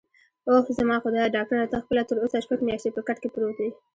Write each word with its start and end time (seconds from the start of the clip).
اووه، 0.47 0.69
زما 0.79 0.95
خدایه، 1.03 1.33
ډاکټره 1.35 1.65
ته 1.71 1.77
خپله 1.85 2.01
تراوسه 2.09 2.37
شپږ 2.45 2.59
میاشتې 2.67 2.89
په 2.93 3.01
کټ 3.07 3.17
کې 3.21 3.29
پروت 3.33 3.57
یې؟ 3.63 3.69